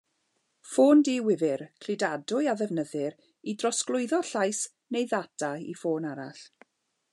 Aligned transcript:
Ffôn 0.69 1.01
diwifr, 1.09 1.63
cludadwy 1.85 2.49
a 2.53 2.55
ddefnyddir 2.61 3.19
i 3.53 3.57
drosglwyddo 3.65 4.23
llais 4.33 4.65
neu 4.97 5.09
ddata 5.13 5.55
i 5.75 5.79
ffôn 5.83 6.11
arall. 6.15 6.45